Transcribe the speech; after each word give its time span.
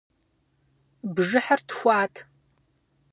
Бжыхьыр 1.13 1.59
тхуат. 1.67 2.13